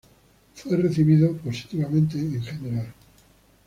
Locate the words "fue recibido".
0.55-1.31